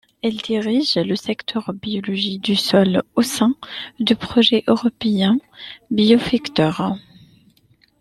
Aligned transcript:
Elle 0.23 0.37
dirige 0.37 0.95
le 0.97 1.15
secteur 1.15 1.71
biologie 1.75 2.39
du 2.39 2.55
sol 2.55 3.03
au 3.13 3.21
sein 3.21 3.53
du 3.99 4.15
projet 4.15 4.63
européen 4.67 5.37
Biofector. 5.91 6.95